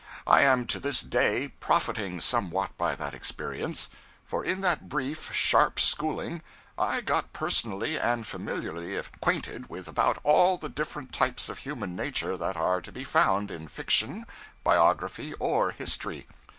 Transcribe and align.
I 0.25 0.41
am 0.41 0.65
to 0.65 0.79
this 0.79 0.99
day 1.01 1.49
profiting 1.59 2.19
somewhat 2.19 2.75
by 2.75 2.95
that 2.95 3.13
experience; 3.13 3.91
for 4.25 4.43
in 4.43 4.61
that 4.61 4.89
brief, 4.89 5.31
sharp 5.31 5.79
schooling, 5.79 6.41
I 6.75 7.01
got 7.01 7.33
personally 7.33 7.99
and 7.99 8.25
familiarly 8.25 8.95
acquainted 8.95 9.69
with 9.69 9.87
about 9.87 10.17
all 10.23 10.57
the 10.57 10.69
different 10.69 11.13
types 11.13 11.49
of 11.49 11.59
human 11.59 11.95
nature 11.95 12.35
that 12.35 12.57
are 12.57 12.81
to 12.81 12.91
be 12.91 13.03
found 13.03 13.51
in 13.51 13.67
fiction, 13.67 14.25
biography, 14.63 15.35
or 15.35 15.69
history. 15.69 16.25